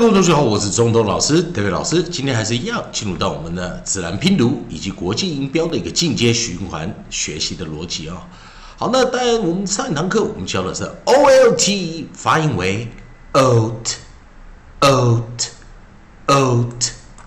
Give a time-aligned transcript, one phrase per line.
[0.00, 2.02] 各位同学好，我是中东老师，德伟老师。
[2.02, 8.26] 今天还是一样，进入到我们的自然拼读以及国际音标的一个进阶循环学习的逻辑啊。
[8.78, 12.88] 好，那当然我们上一堂课我们教的是 O L T，发音为
[13.34, 13.92] oat，oat，oat。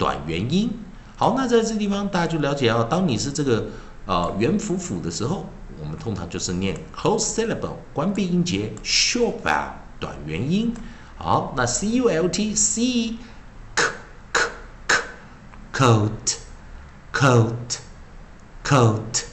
[0.00, 0.70] 短元音，
[1.14, 2.86] 好，那在这地方大家就了解啊。
[2.88, 3.66] 当你是这个
[4.06, 5.44] 呃元辅辅的时候，
[5.78, 10.72] 我们通常就是念 close syllable 关闭音节 short vowel 短元音。
[11.18, 13.18] 好，那 c u l t c
[13.74, 13.84] k
[14.32, 14.48] k
[14.88, 14.96] k
[15.74, 16.38] coat
[17.12, 17.78] coat
[18.64, 19.24] coat。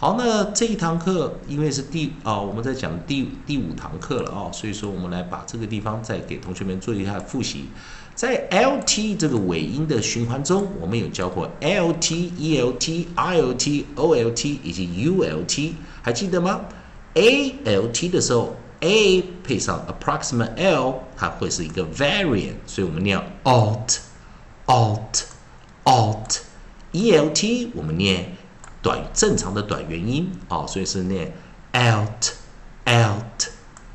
[0.00, 7.66] 好，那这一堂课因为是第啊我们在讲第第五堂课了啊，所以说我们来把这个地方再给同学们做一下复习。
[8.14, 16.62] 在 L T 这个尾音的循环中，我们有教过 L T、E L T、I L T、O L T 以及 U L T，还记得吗
[17.12, 23.98] ？A L T 的时候，A 配上 approximate L，它会是一个 variant，所以我们念 alt
[24.64, 25.24] alt
[25.84, 26.38] alt。
[26.92, 28.34] E L T 我们念
[28.82, 31.34] 短正常的短元音啊，所以是念
[31.72, 32.32] alt
[32.84, 33.48] alt